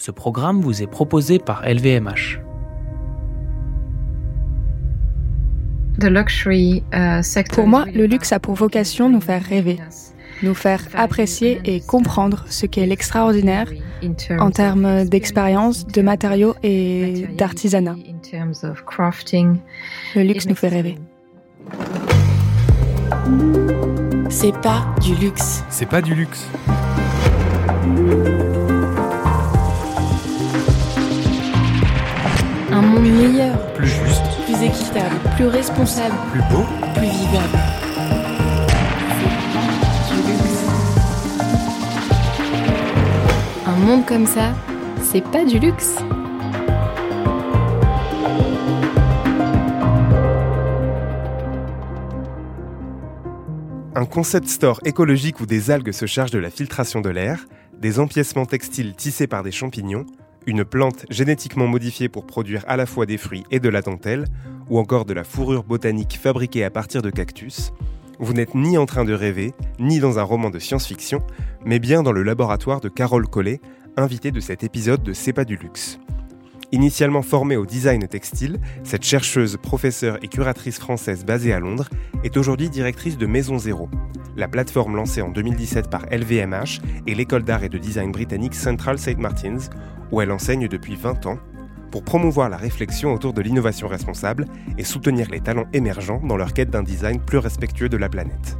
[0.00, 2.38] Ce programme vous est proposé par LVMH.
[7.50, 9.80] Pour moi, le luxe a pour vocation de nous faire rêver,
[10.44, 13.68] nous faire apprécier et comprendre ce qu'est l'extraordinaire
[14.38, 17.96] en termes d'expérience, de matériaux et d'artisanat.
[20.14, 20.96] Le luxe nous fait rêver.
[24.30, 25.64] C'est pas du luxe.
[25.70, 26.46] C'est pas du luxe.
[33.10, 36.64] Meilleur, Plus juste, plus équitable, plus responsable, plus beau.
[36.94, 37.58] plus vivable.
[43.66, 44.52] Un monde comme ça,
[45.02, 45.96] c'est pas du luxe.
[53.94, 57.46] Un concept store écologique où des algues se chargent de la filtration de l'air,
[57.80, 60.06] des empiècements textiles tissés par des champignons,
[60.46, 64.24] une plante génétiquement modifiée pour produire à la fois des fruits et de la dentelle,
[64.70, 67.72] ou encore de la fourrure botanique fabriquée à partir de cactus,
[68.20, 71.22] vous n'êtes ni en train de rêver, ni dans un roman de science-fiction,
[71.64, 73.60] mais bien dans le laboratoire de Carole Collet,
[73.96, 76.00] invitée de cet épisode de C'est pas du luxe.
[76.72, 81.88] Initialement formée au design textile, cette chercheuse, professeure et curatrice française basée à Londres
[82.24, 83.88] est aujourd'hui directrice de Maison Zéro,
[84.36, 88.98] la plateforme lancée en 2017 par LVMH et l'école d'art et de design britannique Central
[88.98, 89.18] St.
[89.18, 89.70] Martins,
[90.12, 91.38] où elle enseigne depuis 20 ans,
[91.90, 96.52] pour promouvoir la réflexion autour de l'innovation responsable et soutenir les talents émergents dans leur
[96.52, 98.58] quête d'un design plus respectueux de la planète.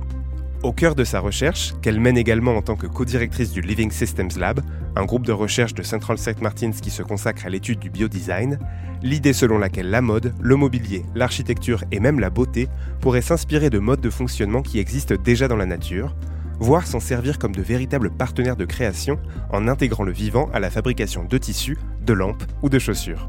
[0.65, 4.37] Au cœur de sa recherche, qu'elle mène également en tant que co-directrice du Living Systems
[4.39, 4.61] Lab,
[4.97, 6.41] un groupe de recherche de Central St.
[6.43, 8.59] Martins qui se consacre à l'étude du biodesign,
[9.03, 12.67] l'idée selon laquelle la mode, le mobilier, l'architecture et même la beauté
[13.01, 16.17] pourraient s'inspirer de modes de fonctionnement qui existent déjà dans la nature,
[16.59, 19.19] voire s'en servir comme de véritables partenaires de création
[19.51, 23.29] en intégrant le vivant à la fabrication de tissus, de lampes ou de chaussures.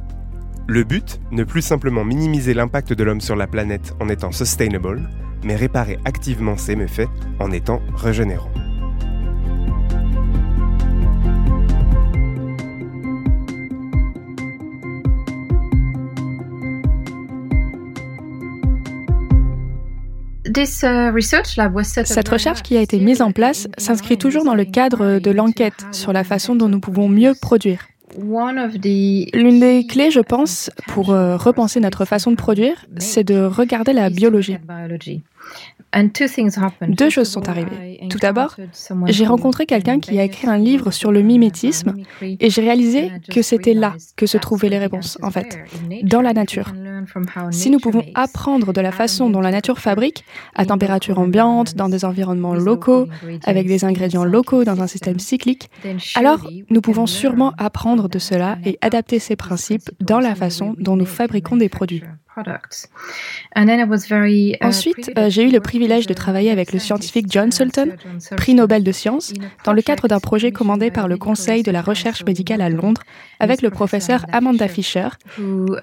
[0.68, 5.10] Le but, ne plus simplement minimiser l'impact de l'homme sur la planète en étant sustainable,
[5.44, 7.10] mais réparer activement ses méfaits
[7.40, 8.52] en étant régénérant.
[20.66, 25.86] Cette recherche qui a été mise en place s'inscrit toujours dans le cadre de l'enquête
[25.92, 27.88] sur la façon dont nous pouvons mieux produire.
[28.18, 33.94] L'une des clés, je pense, pour euh, repenser notre façon de produire, c'est de regarder
[33.94, 34.58] la biologie.
[36.88, 38.00] Deux choses sont arrivées.
[38.10, 38.56] Tout d'abord,
[39.08, 43.42] j'ai rencontré quelqu'un qui a écrit un livre sur le mimétisme et j'ai réalisé que
[43.42, 45.58] c'était là que se trouvaient les réponses, en fait,
[46.04, 46.74] dans la nature.
[47.52, 50.24] Si nous pouvons apprendre de la façon dont la nature fabrique,
[50.56, 53.08] à température ambiante, dans des environnements locaux,
[53.46, 55.70] avec des ingrédients locaux dans un système cyclique,
[56.16, 60.96] alors nous pouvons sûrement apprendre de cela et adapter ces principes dans la façon dont
[60.96, 62.04] nous fabriquons des produits.
[64.62, 67.88] Ensuite, euh, j'ai eu le privilège de travailler avec le scientifique John Sultan,
[68.38, 69.34] prix Nobel de sciences,
[69.66, 73.02] dans le cadre d'un projet commandé par le Conseil de la recherche médicale à Londres
[73.40, 75.10] avec le professeur Amanda Fisher.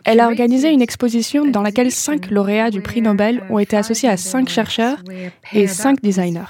[0.05, 4.09] Elle a organisé une exposition dans laquelle cinq lauréats du prix Nobel ont été associés
[4.09, 4.99] à cinq chercheurs
[5.53, 6.45] et cinq designers.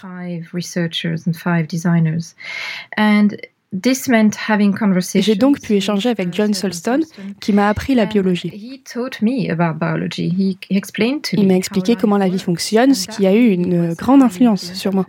[5.22, 7.00] J'ai donc pu échanger avec John Sulston,
[7.40, 8.80] qui m'a appris la biologie.
[11.32, 14.94] Il m'a expliqué comment la vie fonctionne, ce qui a eu une grande influence sur
[14.94, 15.04] moi.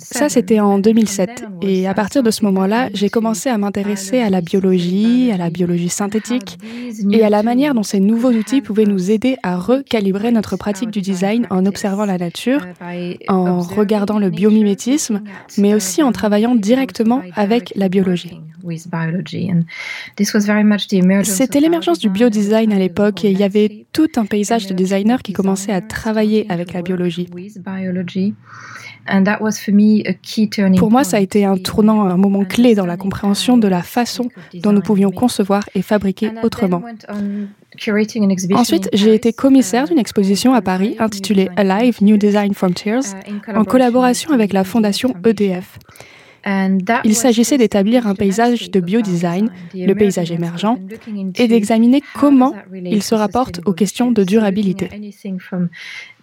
[0.00, 1.44] Ça, c'était en 2007.
[1.62, 5.50] Et à partir de ce moment-là, j'ai commencé à m'intéresser à la biologie, à la
[5.50, 6.58] biologie synthétique
[7.10, 10.90] et à la manière dont ces nouveaux outils pouvaient nous aider à recalibrer notre pratique
[10.90, 12.66] du design en observant la nature,
[13.28, 15.22] en regardant le biomimétisme,
[15.58, 18.40] mais aussi en travaillant directement avec la biologie.
[21.24, 25.16] C'était l'émergence du biodesign à l'époque et il y avait tout un paysage de designers
[25.24, 27.28] qui commençaient à travailler avec la biologie.
[30.76, 33.82] Pour moi, ça a été un tournant, un moment clé dans la compréhension de la
[33.82, 36.82] façon dont nous pouvions concevoir et fabriquer autrement.
[38.54, 43.00] Ensuite, j'ai été commissaire d'une exposition à Paris intitulée Alive New Design Frontiers
[43.54, 45.78] en collaboration avec la fondation EDF.
[47.04, 50.78] Il s'agissait d'établir un paysage de biodesign, le paysage émergent,
[51.36, 54.88] et d'examiner comment il se rapporte aux questions de durabilité.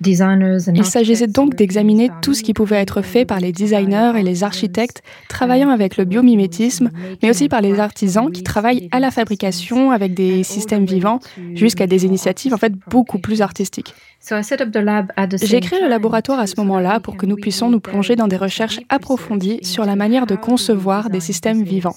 [0.01, 4.43] Il s'agissait donc d'examiner tout ce qui pouvait être fait par les designers et les
[4.43, 6.91] architectes travaillant avec le biomimétisme,
[7.21, 11.19] mais aussi par les artisans qui travaillent à la fabrication avec des systèmes vivants
[11.55, 13.93] jusqu'à des initiatives en fait beaucoup plus artistiques.
[14.19, 18.37] J'ai créé le laboratoire à ce moment-là pour que nous puissions nous plonger dans des
[18.37, 21.95] recherches approfondies sur la manière de concevoir des systèmes vivants.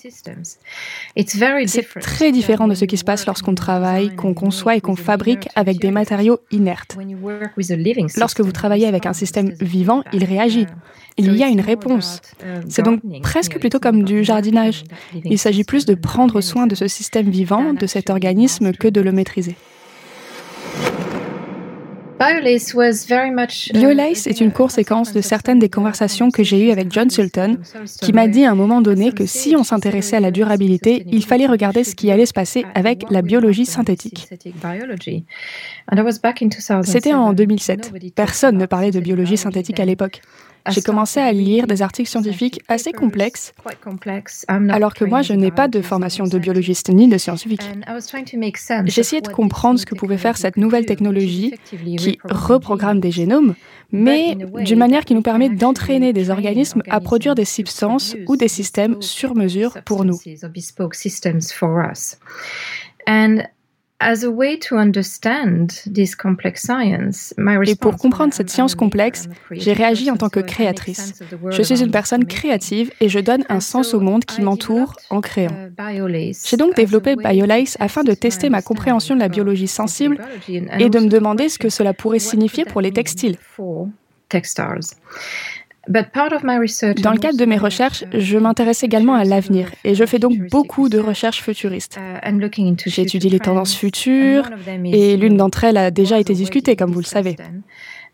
[1.16, 5.48] C'est très différent de ce qui se passe lorsqu'on travaille, qu'on conçoit et qu'on fabrique
[5.54, 6.96] avec des matériaux inertes.
[8.16, 10.66] Lorsque vous travaillez avec un système vivant, il réagit.
[11.16, 12.20] Il y a une réponse.
[12.68, 14.84] C'est donc presque plutôt comme du jardinage.
[15.24, 19.00] Il s'agit plus de prendre soin de ce système vivant, de cet organisme, que de
[19.00, 19.56] le maîtriser.
[23.72, 27.54] BioLace est une courte séquence de certaines des conversations que j'ai eues avec John Sultan,
[28.02, 31.24] qui m'a dit à un moment donné que si on s'intéressait à la durabilité, il
[31.24, 34.28] fallait regarder ce qui allait se passer avec la biologie synthétique.
[36.82, 38.14] C'était en 2007.
[38.14, 40.20] Personne ne parlait de biologie synthétique à l'époque.
[40.68, 43.52] J'ai commencé à lire des articles scientifiques assez complexes,
[44.68, 47.62] alors que moi, je n'ai pas de formation de biologiste ni de scientifique.
[48.84, 51.54] J'essayais de comprendre ce que pouvait faire cette nouvelle technologie
[51.96, 53.54] qui reprogramme des génomes,
[53.92, 58.48] mais d'une manière qui nous permet d'entraîner des organismes à produire des substances ou des
[58.48, 60.18] systèmes sur mesure pour nous.
[67.66, 71.22] Et pour comprendre cette science complexe, j'ai réagi en tant que créatrice.
[71.50, 75.20] Je suis une personne créative et je donne un sens au monde qui m'entoure en
[75.20, 75.54] créant.
[76.46, 80.18] J'ai donc développé BioLace afin de tester ma compréhension de la biologie sensible
[80.48, 83.36] et de me demander ce que cela pourrait signifier pour les textiles.
[85.88, 90.36] Dans le cadre de mes recherches, je m'intéresse également à l'avenir et je fais donc
[90.50, 91.98] beaucoup de recherches futuristes.
[91.98, 94.44] Uh, J'étudie les tendances futures
[94.84, 97.36] et l'une d'entre elles a déjà été discutée, comme vous le savez.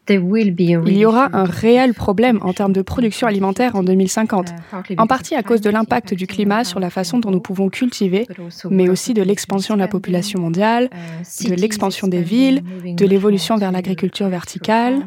[0.08, 5.06] Il y aura un réel problème en termes de production alimentaire en 2050, uh, en
[5.06, 8.26] partie à cause de l'impact du climat sur la façon dont nous pouvons cultiver,
[8.70, 13.56] mais aussi de l'expansion de la population mondiale, uh, de l'expansion des villes, de l'évolution
[13.56, 15.04] vers l'agriculture verticale.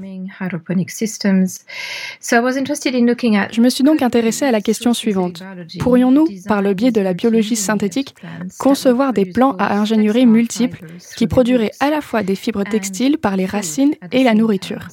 [3.51, 5.44] Je me suis donc intéressée à la question suivante.
[5.80, 8.16] Pourrions-nous, par le biais de la biologie synthétique,
[8.57, 10.86] concevoir des plans à ingénierie multiples
[11.16, 14.88] qui produiraient à la fois des fibres textiles par les racines et la nourriture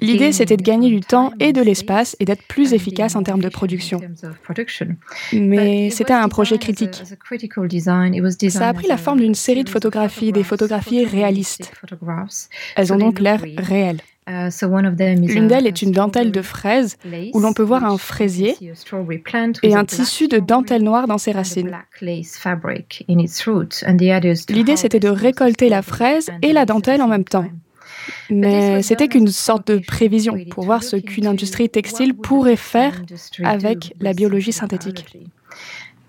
[0.00, 3.42] L'idée, c'était de gagner du temps et de l'espace et d'être plus efficace en termes
[3.42, 4.00] de production.
[5.32, 7.02] Mais c'était un projet critique.
[8.50, 11.72] Ça a pris la forme d'une série de photographies, des photographies réalistes.
[12.76, 14.00] Elles ont donc l'air réelles.
[14.26, 16.96] Uh, L'une d'elles est une dentelle de fraise
[17.34, 18.56] où l'on peut voir un fraisier
[19.62, 21.70] et un tissu de dentelle noire dans ses racines.
[24.48, 27.44] L'idée, c'était de récolter la fraise et la dentelle en même temps.
[28.30, 33.02] Mais c'était qu'une sorte de prévision pour voir ce qu'une industrie textile pourrait faire
[33.42, 35.06] avec la biologie synthétique.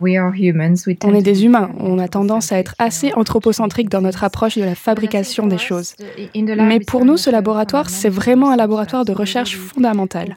[0.01, 4.63] On est des humains, on a tendance à être assez anthropocentrique dans notre approche de
[4.63, 5.95] la fabrication des choses.
[6.35, 10.35] Mais pour nous, ce laboratoire, c'est vraiment un laboratoire de recherche fondamentale.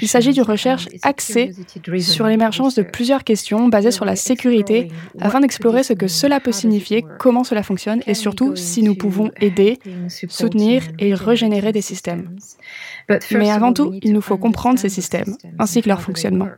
[0.00, 1.52] Il s'agit d'une recherche axée
[2.00, 6.52] sur l'émergence de plusieurs questions basées sur la sécurité afin d'explorer ce que cela peut
[6.52, 9.78] signifier, comment cela fonctionne et surtout si nous pouvons aider,
[10.28, 12.36] soutenir et régénérer des systèmes.
[13.32, 16.48] Mais avant tout, il nous faut comprendre ces systèmes ainsi que leur fonctionnement.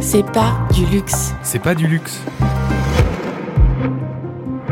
[0.00, 1.34] C'est pas du luxe.
[1.42, 2.20] C'est pas du luxe.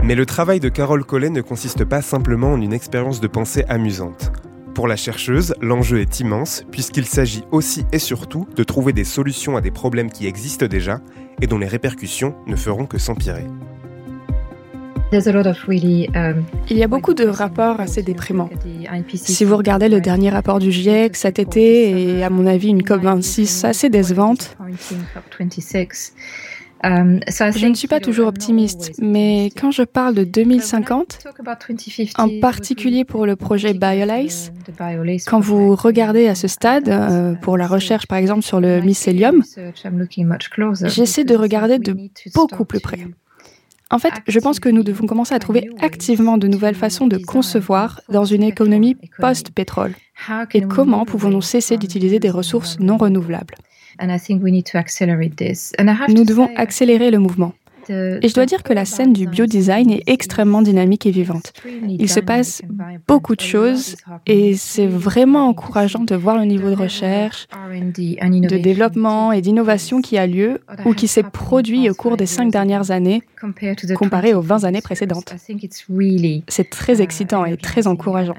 [0.03, 3.65] Mais le travail de Carole Collet ne consiste pas simplement en une expérience de pensée
[3.69, 4.33] amusante.
[4.75, 9.57] Pour la chercheuse, l'enjeu est immense puisqu'il s'agit aussi et surtout de trouver des solutions
[9.57, 11.01] à des problèmes qui existent déjà
[11.41, 13.47] et dont les répercussions ne feront que s'empirer.
[15.13, 18.51] Um, Il y a beaucoup de rapports assez déprimants.
[19.15, 22.83] Si vous regardez le dernier rapport du GIEC cet été et à mon avis une
[22.83, 24.57] COP26 assez décevante,
[26.83, 31.25] um, je ne suis pas toujours optimiste, mais quand je parle de 2050,
[32.19, 34.51] en particulier pour le projet BioLace,
[35.27, 39.45] quand vous regardez à ce stade, euh, pour la recherche par exemple sur le mycélium,
[40.83, 41.97] j'essaie de regarder de
[42.35, 42.99] beaucoup plus près.
[43.91, 47.19] En fait, je pense que nous devons commencer à trouver activement de nouvelles façons de
[47.19, 49.95] concevoir dans une économie post-pétrole.
[50.55, 53.55] Et comment pouvons-nous cesser d'utiliser des ressources non renouvelables?
[56.09, 57.53] Nous devons accélérer le mouvement.
[57.89, 61.53] Et je dois dire que la scène du biodesign est extrêmement dynamique et vivante.
[61.89, 62.63] Il se passe
[63.07, 69.33] beaucoup de choses et c'est vraiment encourageant de voir le niveau de recherche, de développement
[69.33, 73.23] et d'innovation qui a lieu ou qui s'est produit au cours des cinq dernières années
[73.97, 75.35] comparé aux 20 années précédentes.
[76.49, 78.35] C'est très excitant et très encourageant.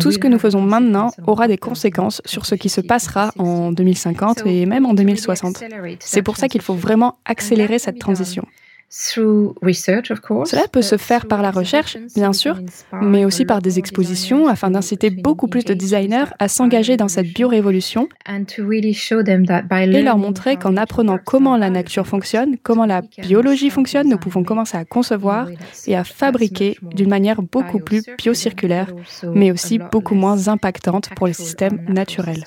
[0.00, 3.72] Tout ce que nous faisons maintenant aura des conséquences sur ce qui se passera en
[3.72, 5.62] 2050 et même en 2060.
[6.00, 8.46] C'est pour ça qu'il faut vraiment accélérer cette transition.
[8.90, 12.58] Cela peut se faire par la recherche, bien sûr,
[13.02, 17.26] mais aussi par des expositions afin d'inciter beaucoup plus de designers à s'engager dans cette
[17.34, 24.18] biorévolution et leur montrer qu'en apprenant comment la nature fonctionne, comment la biologie fonctionne, nous
[24.18, 25.48] pouvons commencer à concevoir
[25.86, 28.94] et à fabriquer d'une manière beaucoup plus biocirculaire,
[29.34, 32.44] mais aussi beaucoup moins impactante pour les systèmes naturels.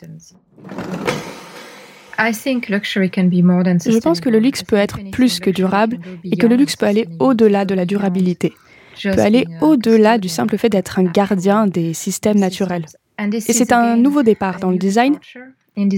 [2.22, 6.86] Je pense que le luxe peut être plus que durable et que le luxe peut
[6.86, 8.54] aller au-delà de la durabilité,
[9.02, 12.86] peut aller au-delà du simple fait d'être un gardien des systèmes naturels.
[13.20, 15.18] Et c'est un nouveau départ dans le design.
[15.78, 15.90] Mais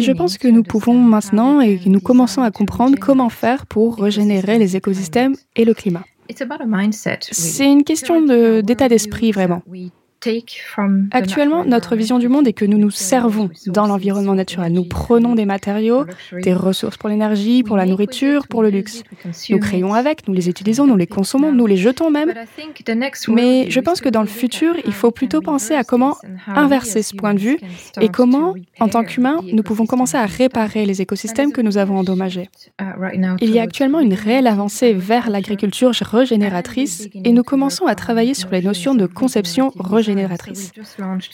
[0.00, 3.98] je pense que nous pouvons maintenant et que nous commençons à comprendre comment faire pour
[3.98, 6.04] régénérer les écosystèmes et le climat.
[7.20, 8.22] C'est une question
[8.62, 9.62] d'état d'esprit vraiment.
[11.12, 14.72] Actuellement, notre vision du monde est que nous nous servons dans l'environnement naturel.
[14.72, 16.04] Nous prenons des matériaux,
[16.42, 19.02] des ressources pour l'énergie, pour la nourriture, pour le luxe.
[19.48, 22.34] Nous créons avec, nous les utilisons, nous les consommons, nous les jetons même.
[23.28, 27.14] Mais je pense que dans le futur, il faut plutôt penser à comment inverser ce
[27.14, 27.58] point de vue
[28.00, 31.98] et comment, en tant qu'humains, nous pouvons commencer à réparer les écosystèmes que nous avons
[31.98, 32.48] endommagés.
[33.40, 38.34] Il y a actuellement une réelle avancée vers l'agriculture régénératrice et nous commençons à travailler
[38.34, 40.09] sur les notions de conception régénératrice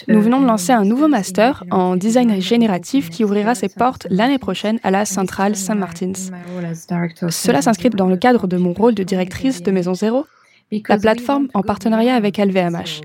[0.08, 4.38] nous venons de lancer un nouveau master en design génératif qui ouvrira ses portes l'année
[4.38, 6.12] prochaine à la Centrale Saint Martins.
[7.30, 10.26] Cela s'inscrit dans le cadre de mon rôle de directrice de Maison Zéro
[10.72, 13.02] la plateforme en partenariat avec LVMH,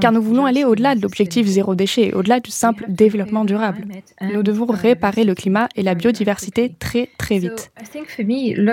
[0.00, 3.84] car nous voulons aller au-delà de l'objectif zéro déchet, au-delà du simple développement durable.
[4.32, 7.72] Nous devons réparer le climat et la biodiversité très très vite.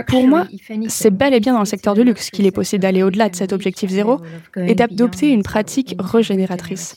[0.08, 0.48] Pour moi,
[0.88, 3.36] c'est bel et bien dans le secteur du luxe qu'il est possible d'aller au-delà de
[3.36, 4.20] cet objectif zéro
[4.56, 6.96] et d'adopter une pratique régénératrice.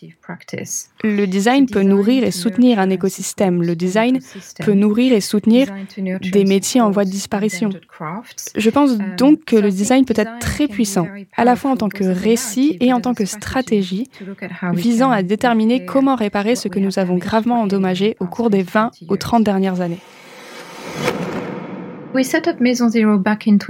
[1.03, 3.63] Le design peut nourrir et soutenir un écosystème.
[3.63, 4.19] Le design
[4.65, 7.71] peut nourrir et soutenir des métiers en voie de disparition.
[8.57, 11.07] Je pense donc que le design peut être très puissant
[11.37, 14.09] à la fois en tant que récit et en tant que stratégie,
[14.73, 18.91] visant à déterminer comment réparer ce que nous avons gravement endommagé au cours des 20
[19.09, 20.01] ou 30 dernières années.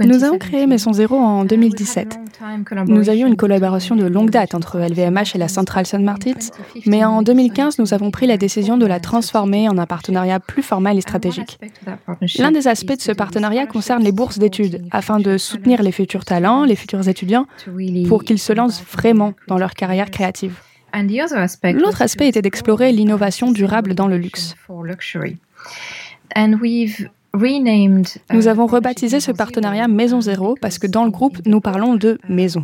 [0.05, 2.19] Nous avons créé Maison Zéro en 2017.
[2.87, 5.99] Nous avions une collaboration de longue date entre LVMH et la centrale St.
[5.99, 6.49] Martins,
[6.87, 10.63] mais en 2015, nous avons pris la décision de la transformer en un partenariat plus
[10.63, 11.59] formel et stratégique.
[12.39, 16.25] L'un des aspects de ce partenariat concerne les bourses d'études, afin de soutenir les futurs
[16.25, 17.45] talents, les futurs étudiants,
[18.07, 20.55] pour qu'ils se lancent vraiment dans leur carrière créative.
[21.73, 24.55] L'autre aspect était d'explorer l'innovation durable dans le luxe.
[27.33, 32.19] Nous avons rebaptisé ce partenariat Maison Zéro parce que dans le groupe, nous parlons de
[32.27, 32.63] maison.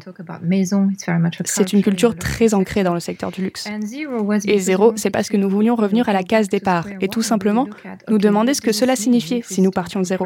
[1.46, 3.68] C'est une culture très ancrée dans le secteur du luxe.
[4.46, 7.68] Et zéro, c'est parce que nous voulions revenir à la case départ et tout simplement
[8.10, 10.26] nous demander ce que cela signifiait si nous partions de zéro.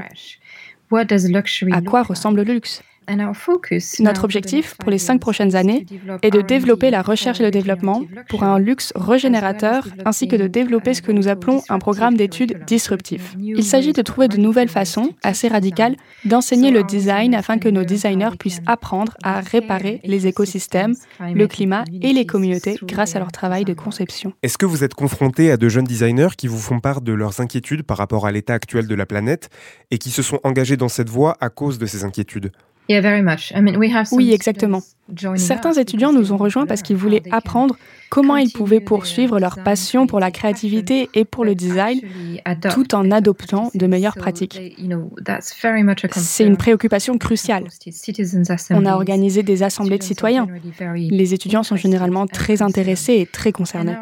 [1.72, 2.82] À quoi ressemble le luxe?
[3.16, 5.86] Notre objectif pour les cinq prochaines années
[6.22, 10.48] est de développer la recherche et le développement pour un luxe régénérateur ainsi que de
[10.48, 13.36] développer ce que nous appelons un programme d'études disruptif.
[13.38, 17.84] Il s'agit de trouver de nouvelles façons, assez radicales, d'enseigner le design afin que nos
[17.84, 23.32] designers puissent apprendre à réparer les écosystèmes, le climat et les communautés grâce à leur
[23.32, 24.34] travail de conception.
[24.44, 27.40] Est-ce que vous êtes confronté à de jeunes designers qui vous font part de leurs
[27.40, 29.50] inquiétudes par rapport à l'état actuel de la planète
[29.90, 32.52] et qui se sont engagés dans cette voie à cause de ces inquiétudes?
[34.18, 34.82] Oui, exactement.
[35.36, 37.76] Certains étudiants nous ont rejoints parce qu'ils voulaient apprendre
[38.12, 42.00] comment ils pouvaient poursuivre leur passion pour la créativité et pour le design
[42.70, 44.60] tout en adoptant de meilleures pratiques.
[46.12, 47.64] C'est une préoccupation cruciale.
[48.72, 50.48] On a organisé des assemblées de citoyens.
[50.96, 53.96] Les étudiants sont généralement très intéressés et très concernés.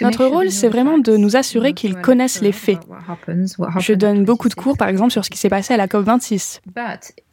[0.00, 2.78] Notre rôle, c'est vraiment de nous assurer qu'ils connaissent les faits.
[3.78, 6.60] Je donne beaucoup de cours, par exemple, sur ce qui s'est passé à la COP26.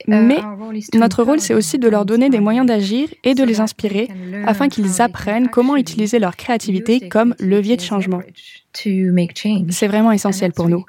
[0.07, 0.39] Mais
[0.93, 2.78] notre rôle, c'est aussi de leur donner des moyens d'agir
[3.23, 4.09] et de les inspirer
[4.45, 8.21] afin qu'ils apprennent comment utiliser leur créativité comme levier de changement.
[8.73, 10.85] C'est vraiment essentiel pour nous.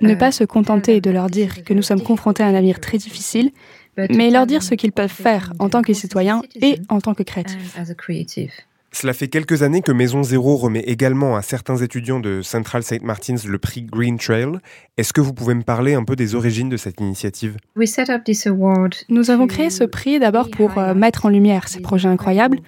[0.00, 2.98] Ne pas se contenter de leur dire que nous sommes confrontés à un avenir très
[2.98, 3.50] difficile,
[3.96, 7.22] mais leur dire ce qu'ils peuvent faire en tant que citoyens et en tant que
[7.22, 7.76] créatifs.
[8.94, 13.02] Cela fait quelques années que Maison Zéro remet également à certains étudiants de Central St.
[13.02, 14.58] Martins le prix Green Trail.
[14.98, 17.56] Est-ce que vous pouvez me parler un peu des origines de cette initiative?
[19.08, 22.58] Nous avons créé ce prix d'abord pour euh, mettre en lumière ces projets incroyables,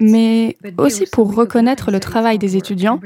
[0.00, 2.98] mais aussi pour reconnaître le travail des étudiants,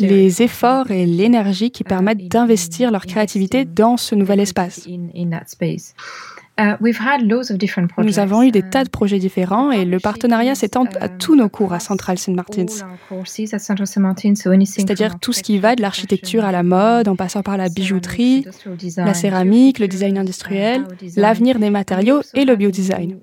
[0.00, 4.88] les efforts et l'énergie qui permettent d'investir leur créativité dans ce nouvel espace.
[6.58, 6.74] Uh,
[7.98, 11.36] Nous avons eu des tas de projets différents et le partenariat s'étend à um, tous
[11.36, 12.34] nos cours à Central St.
[12.34, 12.66] Martins.
[14.66, 18.44] C'est-à-dire tout ce qui va de l'architecture à la mode, en passant par la bijouterie,
[18.96, 20.84] la céramique, le design industriel,
[21.16, 23.18] l'avenir des matériaux et le biodesign.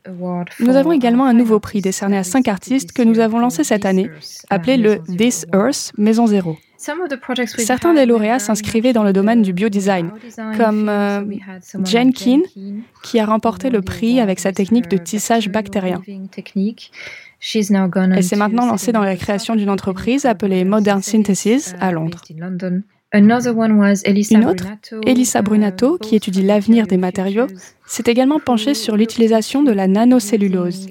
[0.61, 3.85] Nous avons également un nouveau prix décerné à cinq artistes que nous avons lancé cette
[3.85, 4.09] année,
[4.49, 6.55] appelé le This Earth Maison Zéro.
[7.57, 10.11] Certains des lauréats s'inscrivaient dans le domaine du biodesign,
[10.57, 11.21] comme euh,
[11.83, 12.43] Jen Keane,
[13.03, 16.01] qui a remporté le prix avec sa technique de tissage bactérien.
[16.05, 22.21] Elle s'est maintenant lancée dans la création d'une entreprise appelée Modern Synthesis à Londres.
[23.13, 24.65] Une autre,
[25.05, 27.47] Elisa Brunato, qui étudie l'avenir des matériaux,
[27.85, 30.87] s'est également penchée sur l'utilisation de la nanocellulose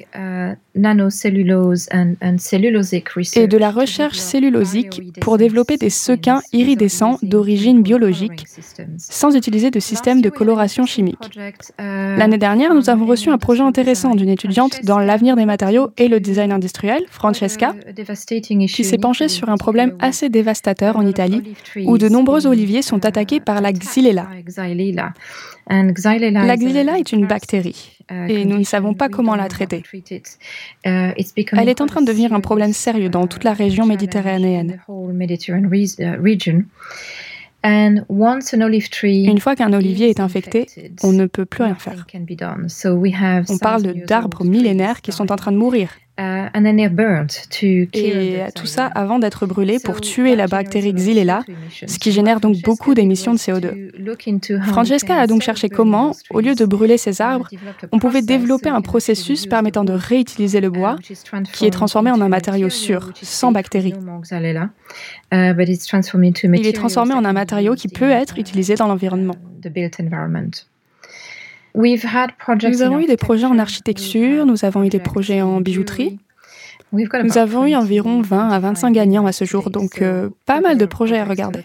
[3.36, 8.44] et de la recherche cellulosique pour développer des sequins iridescents d'origine biologique
[8.98, 11.38] sans utiliser de système de coloration chimique.
[11.78, 16.08] L'année dernière, nous avons reçu un projet intéressant d'une étudiante dans l'avenir des matériaux et
[16.08, 17.74] le design industriel, Francesca,
[18.34, 21.54] qui s'est penchée sur un problème assez dévastateur en Italie
[21.86, 24.28] où de nombreux oliviers sont attaqués par la xylella.
[25.70, 29.82] La xylella est une bactérie uh, et nous ne savons pas comment la traiter.
[30.86, 31.12] Uh,
[31.52, 34.80] Elle est en train de devenir un problème sérieux dans toute la région méditerranéenne.
[39.24, 40.66] Une fois qu'un olivier est infecté,
[41.02, 42.06] on ne peut plus rien faire.
[43.48, 45.90] On parle d'arbres millénaires qui sont en train de mourir.
[46.16, 46.46] Uh,
[47.92, 51.42] et tout ça avant d'être brûlé pour tuer la bactérie Xylella,
[51.88, 54.62] ce qui génère donc beaucoup d'émissions de CO2.
[54.62, 57.48] Francesca a donc cherché comment, au lieu de brûler ces arbres,
[57.90, 60.98] on pouvait développer un processus permettant de réutiliser le bois,
[61.52, 63.94] qui est transformé en un matériau sûr, sans bactéries.
[65.32, 69.34] Uh, Il est transformé en un matériau qui peut être utilisé dans l'environnement.
[71.74, 76.18] Nous avons eu des projets en architecture, nous avons eu des projets en bijouterie.
[76.92, 80.78] Nous avons eu environ 20 à 25 gagnants à ce jour, donc euh, pas mal
[80.78, 81.64] de projets à regarder.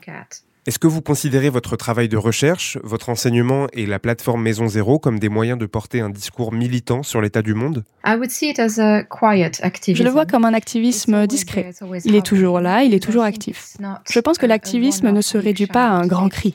[0.67, 4.99] Est-ce que vous considérez votre travail de recherche, votre enseignement et la plateforme Maison Zéro
[4.99, 7.85] comme des moyens de porter un discours militant sur l'état du monde?
[8.05, 11.71] Je le vois comme un activisme discret.
[12.03, 13.77] Il est toujours là, il est toujours actif.
[14.09, 16.53] Je pense que l'activisme ne se réduit pas à un grand cri.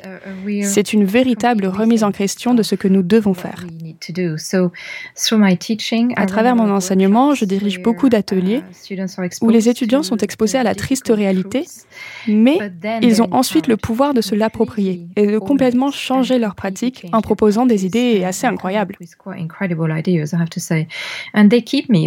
[0.63, 3.65] C'est une véritable remise en question de ce que nous devons faire.
[6.17, 10.63] À travers mon enseignement, je dirige beaucoup d'ateliers uh, où les étudiants sont exposés à
[10.63, 11.65] la triste réalité,
[12.29, 12.59] mais
[13.01, 17.21] ils ont ensuite le pouvoir de se l'approprier et de complètement changer leur pratique en
[17.21, 18.97] proposant des idées assez incroyables.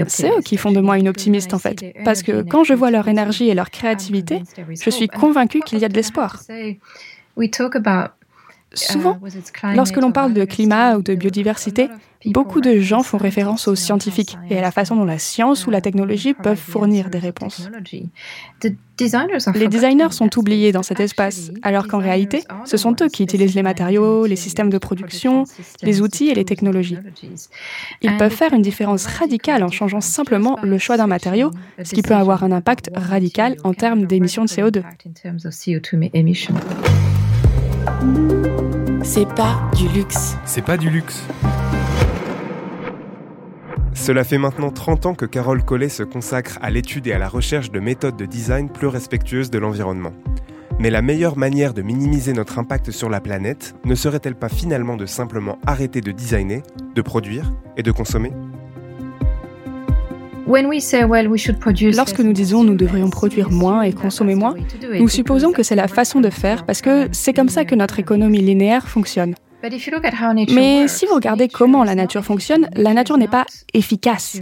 [0.07, 2.91] C'est eux qui font de moi une optimiste en fait, parce que quand je vois
[2.91, 4.41] leur énergie et leur créativité,
[4.81, 6.41] je suis convaincue qu'il y a de l'espoir.
[8.77, 9.19] Souvent,
[9.75, 11.89] lorsque l'on parle de climat ou de biodiversité,
[12.25, 15.71] beaucoup de gens font référence aux scientifiques et à la façon dont la science ou
[15.71, 17.69] la technologie peuvent fournir des réponses.
[18.61, 23.55] Les designers sont oubliés dans cet espace, alors qu'en réalité, ce sont eux qui utilisent
[23.55, 25.43] les matériaux, les systèmes de production,
[25.83, 26.97] les outils et les technologies.
[28.01, 31.51] Ils peuvent faire une différence radicale en changeant simplement le choix d'un matériau,
[31.83, 34.83] ce qui peut avoir un impact radical en termes d'émissions de CO2.
[39.09, 40.35] C'est pas du luxe.
[40.43, 41.23] C'est pas du luxe.
[43.93, 47.29] Cela fait maintenant 30 ans que Carole Collet se consacre à l'étude et à la
[47.29, 50.11] recherche de méthodes de design plus respectueuses de l'environnement.
[50.79, 54.97] Mais la meilleure manière de minimiser notre impact sur la planète ne serait-elle pas finalement
[54.97, 56.61] de simplement arrêter de designer,
[56.93, 58.33] de produire et de consommer?
[60.47, 64.55] Lorsque nous disons nous devrions produire moins et consommer moins,
[64.97, 67.99] nous supposons que c'est la façon de faire parce que c'est comme ça que notre
[67.99, 69.35] économie linéaire fonctionne.
[70.53, 74.39] Mais si vous regardez comment la nature fonctionne, la nature n'est pas efficace.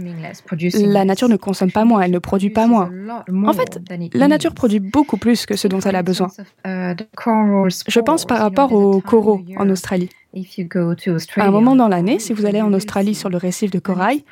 [0.74, 2.90] La nature ne consomme pas moins, elle ne produit pas moins.
[3.44, 3.80] En fait,
[4.12, 6.28] la nature produit beaucoup plus que ce dont elle a besoin.
[6.64, 10.10] Je pense par rapport aux coraux en Australie.
[11.36, 14.24] À un moment dans l'année, si vous allez en Australie sur le récif de corail,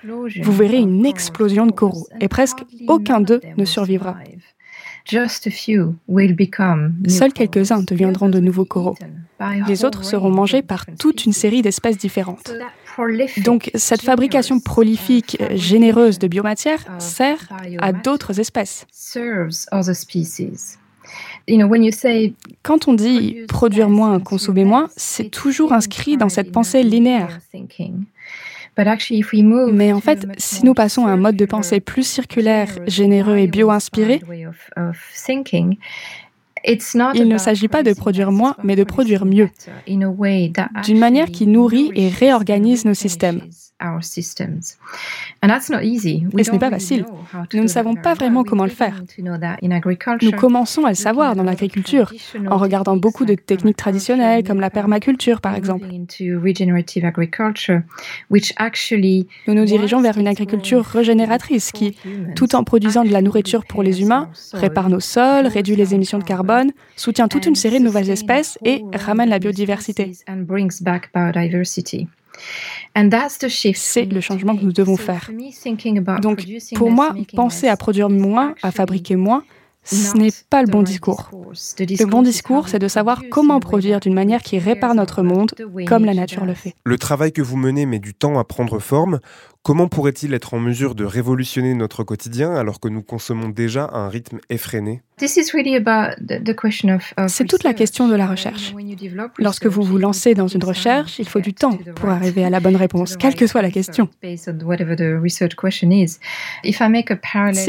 [0.42, 4.16] vous verrez une explosion de coraux et presque aucun d'eux ne survivra.
[7.08, 8.96] Seuls quelques-uns deviendront de nouveaux coraux.
[9.68, 12.52] Les autres seront mangés par toute une série d'espèces différentes.
[13.44, 18.86] Donc cette fabrication prolifique, généreuse de biomatière sert à d'autres espèces.
[22.62, 27.38] Quand on dit produire moins, consommer moins, c'est toujours inscrit dans cette pensée linéaire.
[29.72, 33.46] Mais en fait, si nous passons à un mode de pensée plus circulaire, généreux et
[33.46, 34.20] bio-inspiré,
[37.14, 39.50] Il ne s'agit pas de produire moins, mais de produire mieux,
[39.86, 43.42] d'une manière qui nourrit et réorganise nos systèmes.
[46.38, 47.04] Et ce n'est pas facile.
[47.52, 49.02] Nous ne savons pas vraiment comment le faire.
[50.22, 52.12] Nous commençons à le savoir dans l'agriculture,
[52.48, 55.86] en regardant beaucoup de techniques traditionnelles comme la permaculture par exemple.
[59.46, 61.96] Nous nous dirigeons vers une agriculture régénératrice qui,
[62.36, 66.18] tout en produisant de la nourriture pour les humains, répare nos sols, réduit les émissions
[66.18, 70.12] de carbone, soutient toute une série de nouvelles espèces et ramène la biodiversité.
[73.74, 75.30] C'est le changement que nous devons faire.
[76.20, 76.44] Donc,
[76.74, 79.42] pour moi, penser à produire moins, à fabriquer moins,
[79.84, 81.30] ce n'est pas le bon discours.
[81.32, 85.52] Le bon discours, c'est de savoir comment produire d'une manière qui répare notre monde,
[85.86, 86.74] comme la nature le fait.
[86.84, 89.20] Le travail que vous menez met du temps à prendre forme.
[89.64, 93.96] Comment pourrait-il être en mesure de révolutionner notre quotidien alors que nous consommons déjà à
[93.96, 95.00] un rythme effréné?
[95.16, 95.44] C'est
[97.46, 98.74] toute la question de la recherche.
[99.38, 102.60] Lorsque vous vous lancez dans une recherche, il faut du temps pour arriver à la
[102.60, 104.10] bonne réponse, quelle que soit la question.
[104.22, 104.36] Si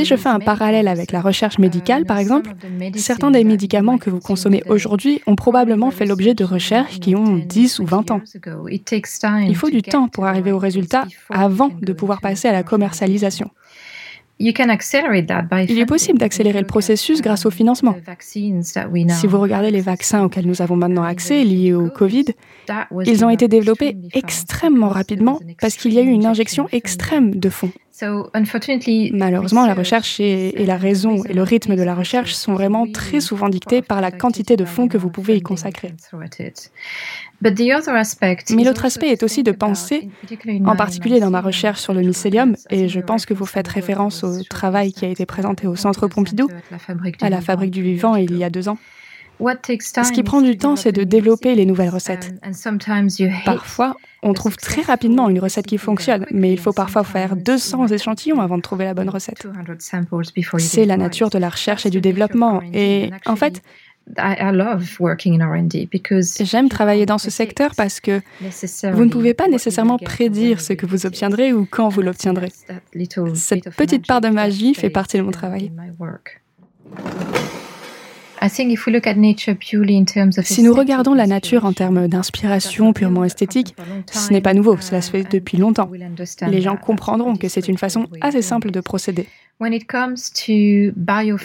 [0.05, 2.49] je fais un parallèle avec la recherche médicale, par exemple,
[2.95, 7.37] certains des médicaments que vous consommez aujourd'hui ont probablement fait l'objet de recherches qui ont
[7.37, 8.21] 10 ou 20 ans.
[9.47, 13.49] Il faut du temps pour arriver au résultat avant de pouvoir passer à la commercialisation.
[14.37, 17.95] Il est possible d'accélérer le processus grâce au financement.
[18.19, 22.25] Si vous regardez les vaccins auxquels nous avons maintenant accès liés au Covid,
[23.05, 27.49] ils ont été développés extrêmement rapidement parce qu'il y a eu une injection extrême de
[27.49, 27.71] fonds.
[29.13, 33.21] Malheureusement, la recherche et, la raison et le rythme de la recherche sont vraiment très
[33.21, 35.93] souvent dictés par la quantité de fonds que vous pouvez y consacrer.
[38.53, 40.09] Mais l'autre aspect est aussi de penser,
[40.65, 44.25] en particulier dans ma recherche sur le mycélium, et je pense que vous faites référence
[44.25, 46.49] au travail qui a été présenté au Centre Pompidou,
[47.21, 48.77] à la Fabrique du Vivant il y a deux ans.
[50.03, 52.33] Ce qui prend du temps, c'est de développer les nouvelles recettes.
[53.45, 57.87] Parfois, on trouve très rapidement une recette qui fonctionne, mais il faut parfois faire 200
[57.87, 59.47] échantillons avant de trouver la bonne recette.
[60.57, 62.61] C'est la nature de la recherche et du développement.
[62.73, 63.61] Et en fait,
[66.43, 68.21] J'aime travailler dans ce secteur parce que
[68.93, 72.51] vous ne pouvez pas nécessairement prédire ce que vous obtiendrez ou quand vous l'obtiendrez.
[73.33, 75.71] Cette petite part de magie fait partie de mon travail.
[80.43, 83.75] Si nous regardons la nature en termes d'inspiration purement esthétique,
[84.11, 85.89] ce n'est pas nouveau, cela se fait depuis longtemps.
[86.47, 89.27] Les gens comprendront que c'est une façon assez simple de procéder.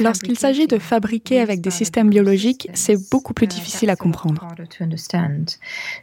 [0.01, 4.49] Lorsqu'il s'agit de fabriquer avec des systèmes biologiques, c'est beaucoup plus difficile à comprendre.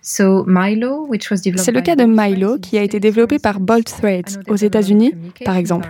[0.02, 5.58] C'est le cas de Milo qui a été développé par Bolt Threads aux États-Unis, par
[5.58, 5.90] exemple.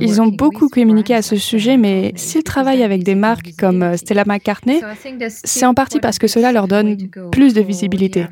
[0.00, 3.96] Ils ont beaucoup communiqué à ce sujet, mais s'ils travaillent avec des marques comme euh,
[3.96, 4.80] Stella McCartney,
[5.28, 6.96] c'est en partie parce que cela leur donne
[7.32, 8.26] plus de visibilité.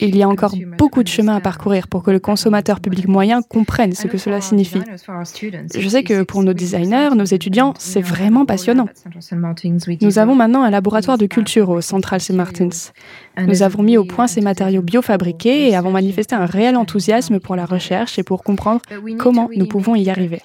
[0.00, 3.42] Il y a encore beaucoup de chemin à parcourir pour que le consommateur public moyen
[3.42, 4.80] comprenne ce que cela signifie.
[5.74, 8.88] Je sais que pour nos designers, nos étudiants, c'est vraiment passionnant.
[10.00, 12.34] Nous avons maintenant un laboratoire de culture au Central St.
[12.34, 12.68] Martins.
[13.38, 17.56] Nous avons mis au point ces matériaux biofabriqués et avons manifesté un réel enthousiasme pour
[17.56, 18.80] la recherche et pour comprendre
[19.18, 20.40] comment nous pouvons y arriver.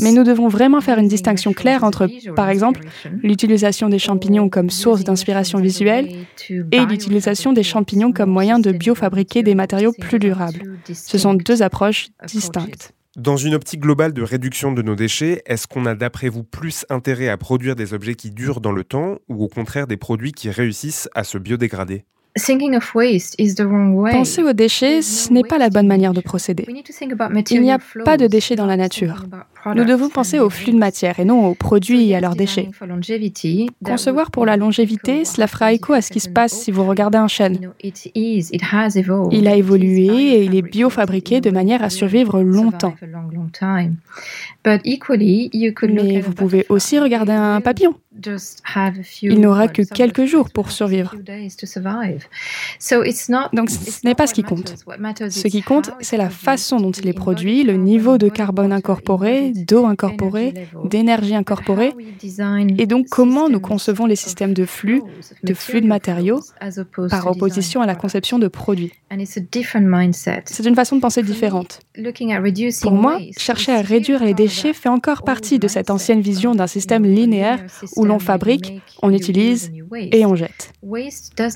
[0.00, 2.80] Mais nous devons vraiment faire une distinction claire entre, par exemple,
[3.22, 6.26] l'utilisation des champignons comme source d'inspiration visuelle
[6.72, 10.78] et l'utilisation des champignons comme moyen de biofabriquer des matériaux plus durables.
[10.92, 12.92] Ce sont deux approches distinctes.
[13.16, 16.84] Dans une optique globale de réduction de nos déchets, est-ce qu'on a d'après vous plus
[16.88, 20.30] intérêt à produire des objets qui durent dans le temps ou au contraire des produits
[20.30, 22.04] qui réussissent à se biodégrader?
[24.12, 26.66] Penser aux déchets, ce n'est pas la bonne manière de procéder.
[27.50, 29.24] Il n'y a pas de déchets dans la nature.
[29.66, 32.70] Nous devons penser aux flux de matière et non aux produits et à leurs déchets.
[33.84, 37.18] Concevoir pour la longévité, cela fera écho à ce qui se passe si vous regardez
[37.18, 37.72] un chêne.
[37.82, 42.94] Il a évolué et il est biofabriqué de manière à survivre longtemps.
[44.64, 47.94] Mais vous pouvez aussi regarder un papillon.
[49.22, 51.14] Il n'aura que quelques jours pour survivre.
[53.52, 54.74] Donc ce n'est pas ce qui compte.
[55.30, 59.47] Ce qui compte, c'est la façon dont il est produit, le niveau de carbone incorporé,
[59.52, 61.92] d'eau incorporée, d'énergie incorporée,
[62.78, 65.02] et donc comment nous concevons les systèmes de flux,
[65.42, 66.40] de flux de matériaux,
[67.10, 68.92] par opposition à la conception de produits?
[70.44, 71.80] C'est une façon de penser différente.
[72.82, 76.66] Pour moi, chercher à réduire les déchets fait encore partie de cette ancienne vision d'un
[76.66, 77.64] système linéaire
[77.96, 80.72] où l'on fabrique, on utilise et on jette.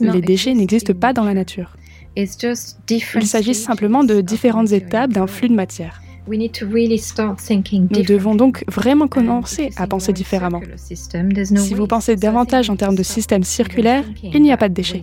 [0.00, 1.76] Les déchets n'existent pas dans la nature.
[2.16, 6.02] Il s'agit simplement de différentes étapes d'un flux de matière.
[6.28, 10.60] Nous devons donc vraiment commencer à penser différemment.
[10.76, 15.02] Si vous pensez davantage en termes de système circulaire, il n'y a pas de déchets.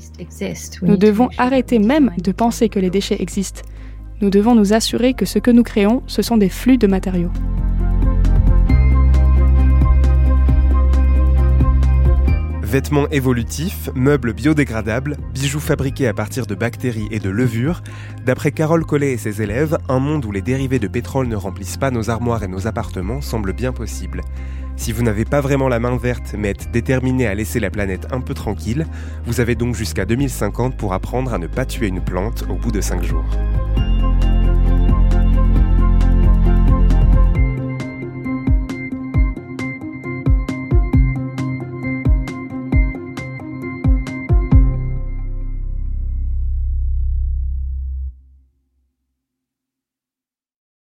[0.82, 3.62] Nous devons arrêter même de penser que les déchets existent.
[4.22, 7.32] Nous devons nous assurer que ce que nous créons, ce sont des flux de matériaux.
[12.70, 17.82] Vêtements évolutifs, meubles biodégradables, bijoux fabriqués à partir de bactéries et de levures,
[18.28, 21.78] d'après Carole Collet et ses élèves, un monde où les dérivés de pétrole ne remplissent
[21.78, 24.22] pas nos armoires et nos appartements semble bien possible.
[24.76, 28.06] Si vous n'avez pas vraiment la main verte mais êtes déterminé à laisser la planète
[28.12, 28.86] un peu tranquille,
[29.26, 32.72] vous avez donc jusqu'à 2050 pour apprendre à ne pas tuer une plante au bout
[32.72, 33.26] de 5 jours.